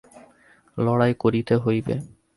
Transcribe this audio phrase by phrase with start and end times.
[0.77, 1.95] লড়াই করিতে হইবে।